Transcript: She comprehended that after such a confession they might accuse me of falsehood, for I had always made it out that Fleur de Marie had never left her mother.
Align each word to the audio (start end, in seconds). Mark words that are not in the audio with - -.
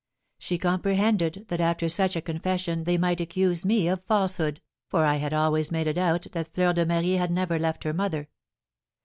She 0.39 0.57
comprehended 0.57 1.45
that 1.49 1.61
after 1.61 1.87
such 1.87 2.15
a 2.15 2.23
confession 2.23 2.85
they 2.85 2.97
might 2.97 3.21
accuse 3.21 3.63
me 3.63 3.87
of 3.87 4.03
falsehood, 4.05 4.59
for 4.87 5.05
I 5.05 5.17
had 5.17 5.31
always 5.31 5.69
made 5.69 5.85
it 5.85 5.99
out 5.99 6.25
that 6.31 6.55
Fleur 6.55 6.73
de 6.73 6.87
Marie 6.87 7.17
had 7.17 7.29
never 7.29 7.59
left 7.59 7.83
her 7.83 7.93
mother. 7.93 8.27